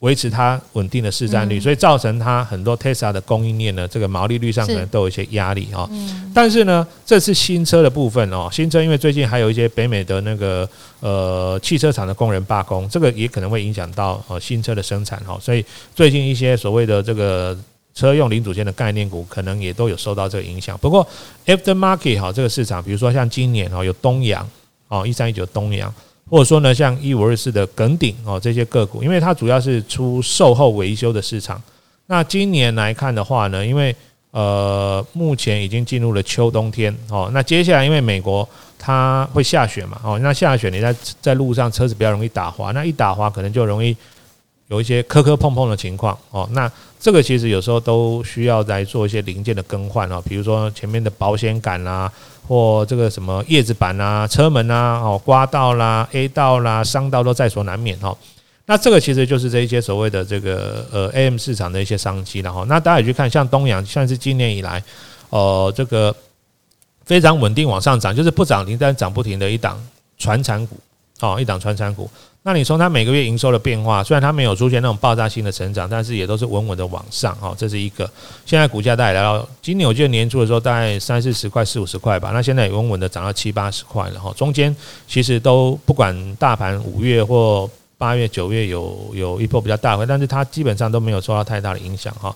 [0.00, 5.88] 维持它稳定的市占率，所以造成它很多 Tesla 的供应链呢，这个毛利率上可能都有一些压力啊。
[6.34, 10.68] 但是呢，这次新车的部分哦，新车因为最近还有一些北美的那个
[11.00, 17.58] 呃汽车厂的工人罢工，这个也可能会影响到呃新车的生产哈，所以最近一些所谓的这个。
[17.94, 20.78] 车用零组件的概念股，可能也都有受到这个影响。
[20.78, 21.04] 不过
[21.46, 24.48] ，after market 哈，这个市场，比如说像今年哦，有东阳
[24.86, 25.92] 哦，一三一九东阳，
[26.30, 31.60] 或者说呢，像一五二四的耿鼎哦，这些个股，因为它主要是出售后维修的市场。
[32.06, 33.94] 那今年来看的话呢，因为
[34.30, 38.46] 呃，目前已经进入了秋冬天哦，那接下来因为美国
[38.78, 43.96] 它会下雪嘛哦，那下雪你在在路上车子比较容易打滑，那一打滑可能就容易
[44.68, 52.12] 有一些磕磕碰碰的情况哦，那这个其实有时候都需要来做一些零件的更换哦，比如说前面的保险杆啦，
[52.48, 58.16] 或这个什么叶子板啊、车门啊、哦刮到啦、A 道啦、伤到都在所难免哦。
[58.64, 62.64] 那这个其实就是这一些所谓的这个呃 AM 市场的一些商机了哈。
[62.66, 64.82] 那大家也去看，像东阳，算是今年以来，
[65.30, 66.14] 呃，这个
[67.04, 69.78] 非常稳定往上涨，就是不涨停但涨不停的一档
[70.16, 70.76] 传产股，
[71.20, 72.10] 哦，一档传产股。
[72.48, 78.10] 那你从它每个月营收的变化，虽然它没有出现那种爆炸性的成长，但是也都是稳稳的往上，哦，这是一个。
[78.46, 84.32] 现在股价大概来到今年，我记得年初的时候大概三四十块、四五十块吧，那现在也稳稳的涨到七八十块了哈。
[84.34, 84.74] 中间
[85.06, 92.34] 其实都不管大盘五月或八月、九月有有一波比较大的，但是它基本上都没有受到太大的影响哈。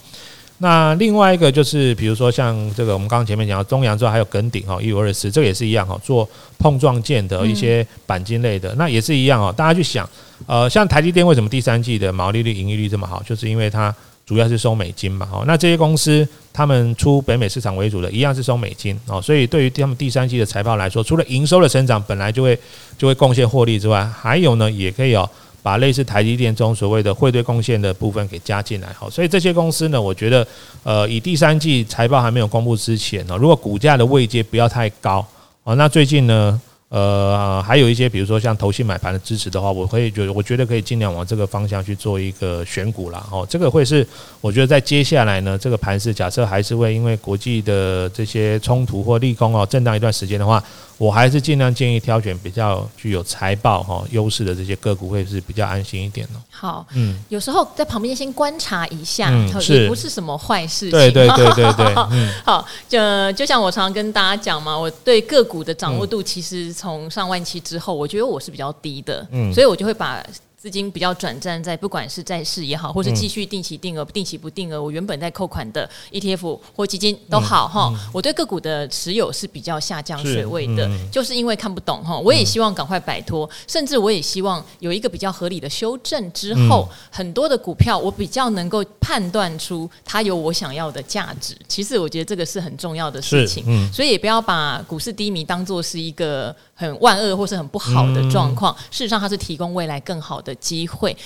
[0.63, 9.53] 那另外一个就是，比如说像这个，我们刚刚前面讲到中阳之后，还有耿鼎哈，一五二四，这个也是一样哈，做碰撞件的一些钣金类的，那也是一样哦。
[9.55, 10.09] 大家去想，
[10.47, 13.93] 呃，像台积电为什么第三季的毛利率、盈利率这么好，就是因为它
[14.25, 15.29] 主要是收美金嘛。
[15.33, 22.57] 哦，那这些公司他们出北美市场为主的，一样是收美金哦，所以对于他们第三季的财报来说，除了营收的成长本来就会
[22.97, 25.29] 就会贡献获利之外，还有呢，也可以哦。
[25.63, 30.45] 把类似台积电中所谓的汇兑贡献的部分给加进来，好，所以这些公司呢，我觉得，
[30.83, 35.25] 呃，以第三季财报还没有公布之前呢，如果股价的位阶不要太高，
[35.63, 43.25] 哦，那最近呢，呃，还有一些比如说像投信买盘的支持的话，我会觉得，我觉得可以尽量往这个方向去做一个选股啦。
[43.31, 44.05] 哦，这个会是
[44.41, 50.63] 我觉得在接下来呢，这个盘势假设还是会因为国际的这些冲突或利空哦，震荡一段时间的话。
[51.03, 56.35] 我还是尽量建议挑选比较具有财报哈优势的这些个股，会是比较安心一点的。
[56.49, 60.91] 好，嗯，有时候在旁边先观察一下，嗯，也不是什么坏事情。
[60.93, 70.25] 对对 对对对，嗯， 好，就就像我常常跟大家讲嘛，我对个股的掌握度其实从上万期之后，我觉得我是比较低的，嗯，所以我就会把。
[70.63, 77.93] 资金比较转战在不管是债市也好，或是继续定期定额、定期不定额，我原本在扣款的 ETF 或基金都好哈。
[78.13, 82.17] 我对个股的持有是比较下降水位的，就是因为看不懂哈。
[82.17, 91.57] 我也希望赶快摆脱，甚至我也希望有一个比较合理的修正之后，很多的股票我比较能够判断出它有我想要的价值。
[91.67, 98.75] 其实我觉得这个是很重要的事情，所以也不要把股市低迷当做是一个很万恶或是很不好的状况。
[98.91, 101.17] 事实上，它是提供未来更好的机会。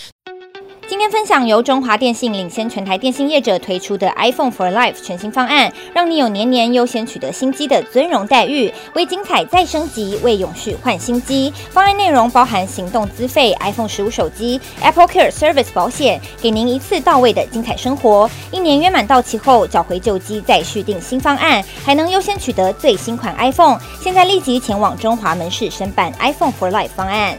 [0.88, 11.52] 今天分享由中华电信领先全台电信业者推出的 iPhone for Life 全新方案，让你有年年优先取得新机的尊荣待遇，为精彩再升级，为永续换新机。
[11.70, 18.30] 方案内容包含行动资费、iPhone 十五手机、Apple Care Service 保险，给您一次到位的精彩生活。
[18.52, 23.80] 一年约满到期后，找回旧机再续订新方案，还能优先取得最新款 iPhone。
[24.00, 27.36] 现在立即前往中华门市申办 iPhone for Life 方案。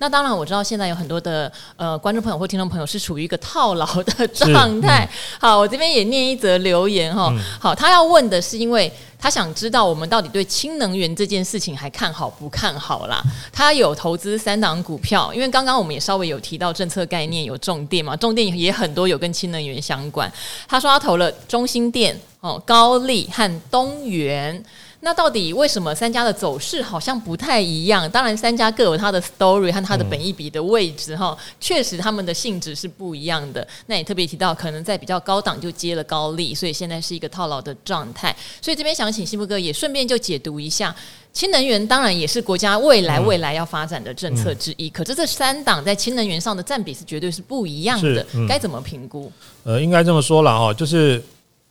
[0.00, 5.08] 那当然，我知道现在有很多的呃观众朋友或听众朋友是处于一个套牢的状态。
[5.38, 7.32] 好，我这边也念一则留言哈。
[7.60, 13.22] 好，他要问的是，因为他想知道我们到底对氢能源这件事情还看好不看好啦？
[13.52, 20.30] 他有投资三档股票，因为刚刚我们也稍微有提到政策概念，有重电嘛，重电也很多有跟氢能源相关。
[20.66, 24.60] 他说他投了中兴电、哦高力和东元。
[25.04, 28.10] 那到底为什么三家的走势好像不太一样？
[28.10, 33.68] 当然，三家各有它的 story 和它的本意比的位置哈，确实他们的性质是不一样的。
[33.84, 38.34] 那也特别提到，可能在比较高档就接了高利，所以现在是一个套牢的状态。
[38.62, 40.96] 所以这边想请幸福哥也顺便就解读一下，
[41.34, 44.88] 氢能源当然也是国家未来未来要发展的政策之一。
[44.88, 49.30] 可是这三档在氢能源上的占比是绝对是不一样的，该怎么评估？
[49.64, 51.22] 呃，应该这么说了哈，就是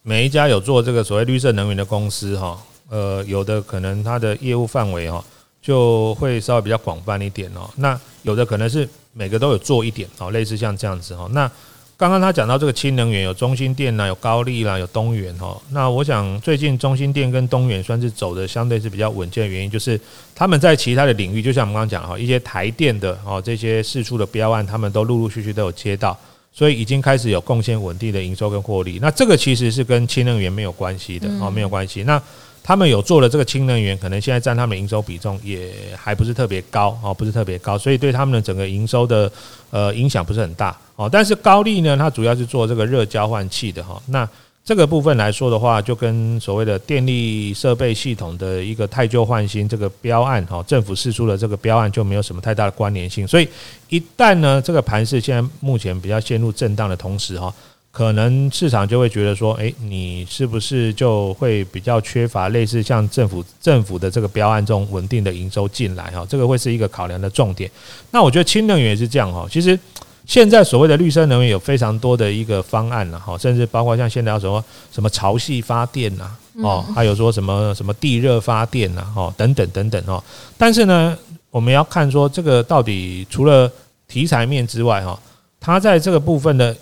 [0.03, 2.61] 每一家有做这个所谓绿色能源的公司哈。
[2.93, 5.25] 呃，有的可能它的业务范围哈，
[5.59, 7.67] 就会稍微比较广泛一点哦。
[7.77, 11.27] 那有的可能是每个都有做一点哦，类似像这样子哈。
[11.31, 11.49] 那
[11.97, 15.59] 刚刚他讲到这个氢能源，有中兴电呐，有高利啦，有东元哈。
[15.71, 19.99] 那我想最近中兴电跟东元算是走的相对是比较稳健的原因，就是
[20.35, 26.15] 他们在其他的领域，就像我们刚刚讲哈，一些台电的哦这些四处的标案，他们都陆陆续续都有接到，
[26.51, 28.99] 所以已经开始有贡献稳定的营收跟获利。
[29.01, 32.03] 那这个其实是跟氢能源没有关系的哦，没有关系。
[32.03, 32.21] 那
[32.63, 39.29] 他们有做了这个氢能源，可能现在占他们营收比重也还不是特别高哦，不是特别高，所以对他们的整个营收的
[39.69, 41.09] 呃影响不是很大哦。
[41.11, 44.01] 但是高力呢，它主要是做这个热交换器的哈。
[44.07, 44.27] 那
[44.63, 53.27] 这个部分来说的话，就跟所谓的电力设备系统的一个汰旧换新这个标案哈，政府释出的这个标案就没有什么太大的关联性。
[53.27, 53.49] 所以
[53.89, 57.53] 一旦呢，这个盘势现在目前比较陷入震荡的同时哈。
[57.93, 66.25] 可能市场就会觉得说，诶，你是不是就会比较缺乏类似像政府政府的这个标案这种稳定的营收进来哈？
[66.27, 67.69] 这个会是一个考量的重点。
[68.09, 69.45] 那我觉得氢能源也是这样哈。
[69.47, 69.79] 其实
[70.25, 76.31] 现在所谓的绿色能源有非常多的一个方案了哈，甚至包括像现在要什么什么潮汐发电呐，
[76.63, 80.23] 哦，还有说什么什么地热发电呐，哦，等等等等哦。
[80.57, 81.15] 但是呢，
[81.51, 83.71] 我们要看说这个到底除了
[84.07, 85.19] 题材面之外哈，
[85.59, 86.75] 它在这个部分的。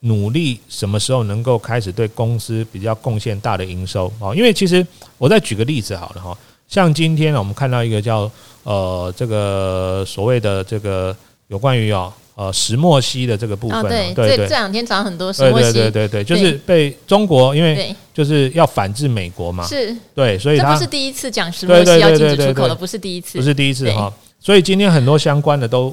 [0.00, 4.06] 努力什么时候能够开始对公司比较贡献大的营收？
[4.20, 4.32] 啊？
[4.32, 4.86] 因为其实
[5.18, 8.30] 我再举个例子好了哈，像今天我们看到一个叫
[8.62, 11.16] 呃这个所谓的这个
[11.48, 25.92] 有关于哦呃石墨烯的这个部分，对对对，这两天涨很多石墨烯，对对对对，就是被中国因为就是要反制美国嘛，是，对，所以它这不是第一次讲石墨烯要禁止出口了，不是第一次，不是第一次哈，所以今天很多相关的都。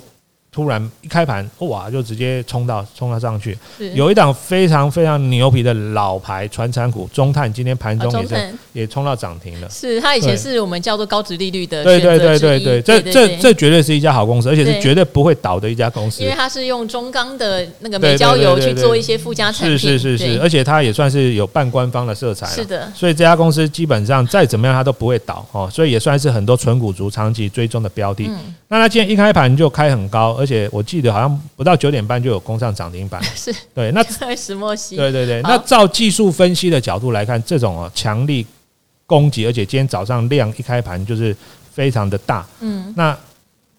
[0.56, 3.58] 突然一开盘，哇，就直接冲到冲到上去。
[3.94, 9.70] 有一档非常非常牛皮的老牌传产股中碳，今天盘中也是也冲到涨停了。
[9.70, 16.24] 是它以前是我们叫做高值利率的，对对对对对，这这这绝对是一家好公司，而且是绝对不会倒的一家公司。
[16.24, 22.48] 因为它是用中钢的那个煤焦油去做一些附加产品，是是是是，而且它也算是有半官方的色彩。
[22.48, 28.30] 是的，所以这家公司基本上再怎么样它都不会倒哦，所以也算是很多纯股族长期追踪的标的。
[28.70, 33.24] 那它今天一开盘就开很高，而且我记得好像不到九点半就有攻上涨停板。
[33.36, 34.04] 是对，那
[34.36, 35.42] 石墨烯，对对对。
[35.42, 38.46] 那照技术分析的角度来看，这种哦强力
[39.06, 41.36] 攻击，而且今天早上量一开盘就是
[41.72, 42.46] 非常的大。
[42.60, 43.18] 嗯，那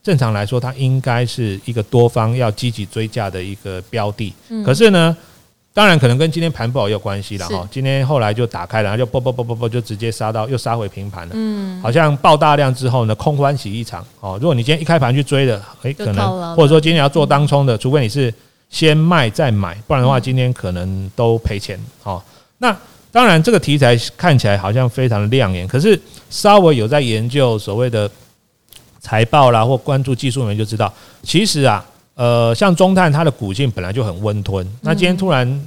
[0.03, 4.33] 正常来说，它应该是一个多方要积极追价的一个标的。
[4.49, 5.17] 嗯，可是呢。
[5.77, 7.69] 当然，可能跟今天盘不好有关系了哈。
[7.71, 11.35] 今天后来就打开了，然后就啵啵啵啵啵就直接杀到又杀回平盘了。
[11.35, 14.39] 嗯，好像爆大量之后呢，空欢喜一场哦。
[14.41, 18.33] 如果你今天一开盘去追的，诶，可能或者说今天要做当冲的，除非你是
[18.71, 22.23] 先卖再买，不然的话今天可能都赔钱哦。
[22.57, 22.75] 那
[23.12, 28.11] 当然，这个题材看起来好像非常的亮眼，可是稍微有在研究所谓的
[28.99, 30.91] 财报啦，或关注技术面就知道，
[31.23, 31.85] 其实啊。
[32.17, 35.67] 呃，像中碳它的股性本来就很温吞，那今天突然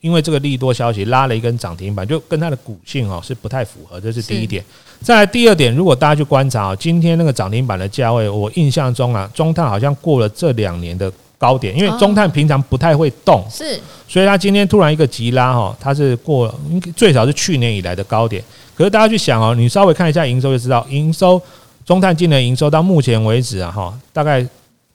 [0.00, 4.64] 因为这个利多消息拉了一根涨停板，就跟它的股性哦是不太符合，这是第一点。
[5.00, 16.52] 再来第二点，如果大家去观察啊今天那个涨停板的价位，我印象中啊，中碳好像过了这两年的高点，因为中碳平常不太会动，是，所以它今天突然一个急拉哈，它是过
[16.96, 18.42] 最少是去年以来的高点。
[18.74, 21.40] 可是大家去想哦，你稍微看一下营收就知道，营收
[21.86, 24.44] 中碳今年营收到目前为止啊哈，大概。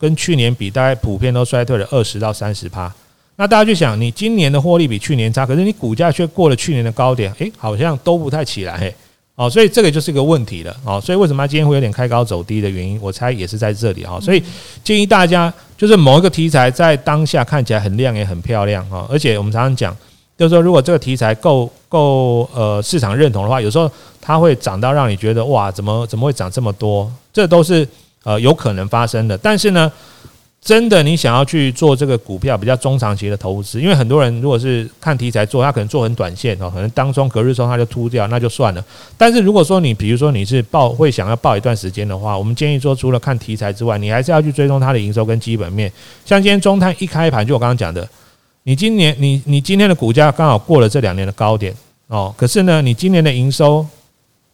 [0.03, 2.93] 跟去年比，大概普遍都衰退了二十到三十趴。
[3.37, 8.93] 那大家就想，你今年的获利比去年差，可是你股价却过了去年的高点，诶，好像都不太起来，
[9.35, 14.19] 哦，所以这个就是一个问题了，哦，所以为什么今天会有点开高走低的原因，我猜也是在这里哈。
[14.19, 14.43] 所以
[14.83, 19.95] 建议大家，就是某一个题材在当下看起来很亮也很漂亮哈，而且我们常常讲，
[20.37, 23.89] 就是说如果这个题材够够呃市场认同的话，有时候
[24.19, 27.09] 它会涨到让你觉得哇，怎么怎么会涨这么多？
[27.31, 27.87] 这都是。
[28.23, 29.91] 呃，有可能发生的，但是呢，
[30.61, 38.81] 真的你想要去做这个股票比较中长期的投资，因为很多人如果是看题材做，他可能做很短线哦，可能当中隔日冲他就秃掉，那就算了。
[39.17, 45.91] 但是如果说你比如说你是抱会想要抱一段时间的话，我们建议说，除了看题材之外，你还是要去追踪它的营收跟基本面。
[46.25, 48.07] 像今天中碳一开盘，就我刚刚讲的，
[48.63, 51.75] 你今年你你今天的股价刚好过了这两年的高点
[52.07, 53.85] 哦，可是呢，你今年的营收。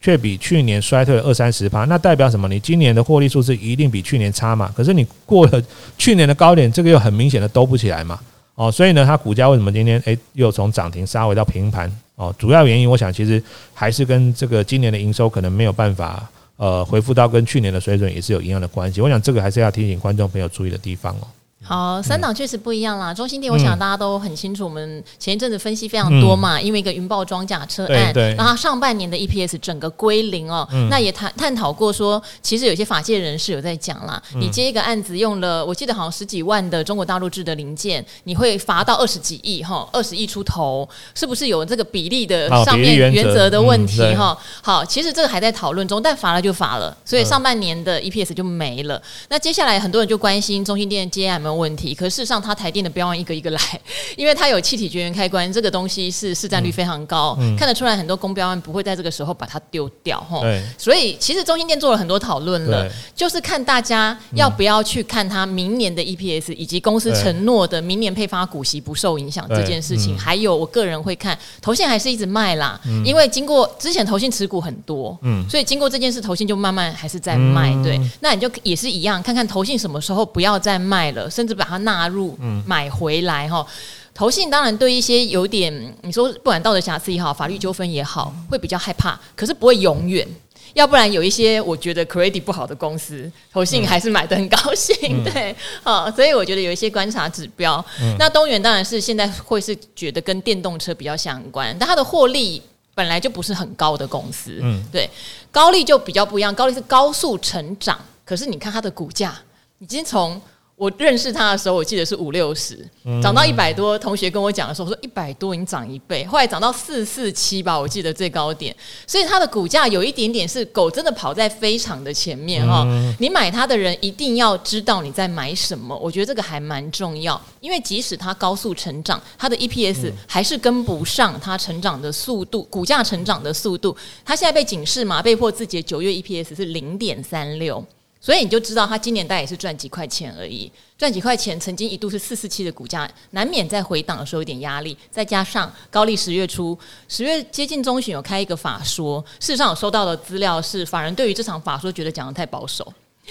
[0.01, 2.47] 却比去年衰退了二三十趴，那代表什么？
[2.47, 4.71] 你今年的获利数字一定比去年差嘛？
[4.75, 5.61] 可是你过了
[5.97, 8.19] 去年的高点，这个又很明显的兜不起来嘛？
[8.55, 11.91] 哦，所以呢，它股价为什么今天诶又从涨停杀回到平盘？
[12.15, 13.41] 哦，主要原因我想其实
[13.73, 18.99] 还是跟这个今年的营收可能没有办法呃恢复到跟去年的水准也是有一样的关系。
[18.99, 21.27] 我想这个还是要提醒观众朋友注意的地方哦。
[21.61, 23.13] 好，三档确实不一样啦。
[23.13, 30.67] 中心店，我想大家都很清楚，我们前一阵子分析非常多嘛，嗯、因为一个云豹装甲车案，然后上半年的 EPS 整个归零哦。
[30.71, 44.35] 嗯、那也探探讨过说，其实有些法界人士有在讲啦，嗯、你接一个案子用了，我记得好像十几万的中国大陆制的零件，你会罚到二十几亿哈，二十亿出头，是不是有这个比例的上面原则的问题哈？
[44.61, 48.99] 好，其实这个还在讨论中，但罚了就罚了，所以上半年的 EPS 就没了。
[49.27, 51.95] 那接下来很多人就关心中心店接下来没有问题。
[51.95, 53.59] 可是事实上，它台电的标案一个一个来，
[54.15, 60.41] 因为它有气体绝缘开关，这个东西是市占率非常高，嗯、看得出来很多公标案不会在这个时候把它丢掉哈。
[60.41, 60.61] 对。
[60.77, 70.15] 所以其实中心店做了很多讨论了，就是看大家要不要去看它明年的 EPS 以及公司承诺的明年配发股息不受影响这件事情。
[70.15, 77.71] 嗯、还有我个人会看投信还是一直卖啦，嗯、因为经过之前投信持股很多，嗯，所以经过这件事，投信就慢慢还是在卖。
[77.71, 83.65] 嗯、对，那你就也是一样，看看投信什么时候不要再卖了，甚至把它纳入买回来哈。
[84.13, 90.27] 投信当然对一些有点你说不管道德瑕疵也好，法律纠纷也好，会比较害怕，可是不会永远。
[90.73, 97.83] 要不然有一些我觉得 credit 不好的公司，投信还是买的很高兴，嗯、 对，好，所以我觉得有一些观察指标。
[98.01, 102.61] 嗯、那东元当然是现在会是觉得跟电动车比较相关，但它的获利
[102.93, 105.09] 本来就不是很高的公司，嗯，对，
[105.49, 109.33] 高利就比较不一样，高利是高速成长，可是你看它的股价
[109.77, 110.41] 已经从。
[110.79, 112.79] 我认识他的时候，我记得是五六十，
[113.21, 113.99] 涨到一百多。
[113.99, 118.73] 同学跟我讲的时候，我说一百多已经涨一倍，后来涨到四四七吧，我记得最高点。
[119.05, 122.87] 所以它的股价有一点点是狗真的跑在非常的前面哈。
[123.19, 127.39] 你买它的人一定要知道你在买什么，我觉得这个还蛮重要。
[127.59, 133.93] 因为即使它高速成长，它的 EPS 还是跟不上它成长的速度，股价成长的速度。
[134.23, 137.83] 它现在被警示嘛，被迫自己的九月 EPS 是零点三六。
[138.21, 144.97] 所以你就知道，他今年大概也是赚几块钱而已，赚几块钱，曾经一度是四四七的股价，难免在回档的时候有点压力。
[145.09, 152.85] 再加上高利十月初，十月接近中旬有开一个法说，事实上我收到的资料是，法人对于这场法说觉得讲的太保守，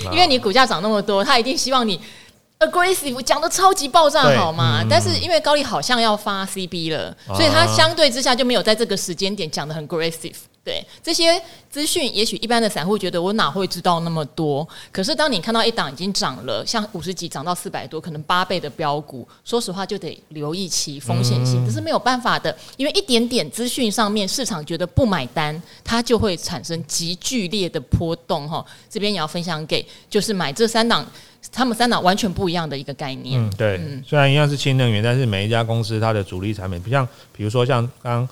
[0.04, 2.00] 因为你股价涨那么多，他一定希望你
[2.60, 4.82] aggressive 讲的超级爆炸好嘛。
[4.88, 10.34] 但是因为高利好像要发 CB 了，所以他相对之下就没有在这个时间点讲的很 aggressive。
[10.68, 11.40] 对这些
[11.70, 14.68] 资讯，也许一般的散户觉得我哪会知道那么多？
[14.92, 22.54] 可是当你看到一档已经涨了，像五十几涨到四百多，可能八倍的标股，说实话就得留意其风险性，这是没有办法的。
[22.76, 28.46] 因为一点点资讯上面，市场觉得不买单，它就会产生极剧烈的波动。
[28.46, 31.06] 哈，这边也要分享给，就是买这三档，
[31.50, 33.40] 他们三档完全不一样的一个概念。
[33.40, 38.28] 嗯，对，嗯、虽然一样是新能源，但是每一家公司它的主力产品，不像比如说像刚刚。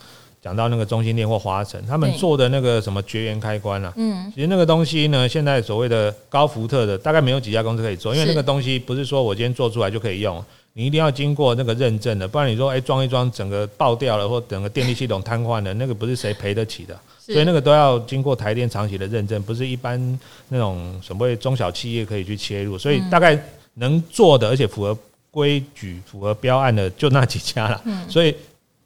[0.47, 10.41] 讲到那个中心店或华晨，他们做的那个什么绝缘开关啊，嗯，其实那个东西呢，现在所谓的高福特的，大概没有几家公司可以做，因为那个东西不是说我今天做出来就可以用，
[10.75, 20.01] 你一定要经过那个认证的，不然你说哎装一装整个爆掉了或整个电力系统瘫痪了，那个不是谁赔得起的，所以那个都要经过台电长期的认证，不是一般
[20.49, 23.37] 那种什么中小企业可以去切入，所以大概
[23.75, 24.97] 能做的而且符合
[25.33, 28.33] 规矩、符合标案的就那几家了，嗯，所以。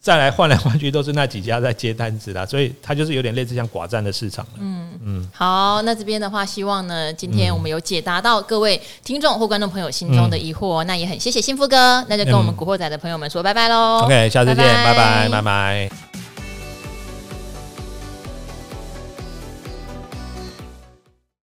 [0.00, 4.46] 再来换来换去都是那几家在接单子啦， 所以它就是有点类似像寡占的市场。
[4.58, 14.00] 嗯嗯，嗯好，那这边的话，希望呢，今天我们有解答到各位听众或观众朋友心中的疑惑，嗯、那也很谢谢幸福哥，那就跟我们古惑仔的朋友们说拜拜喽。
[14.04, 14.56] OK，下次见。
[14.56, 16.19] 拜拜拜拜。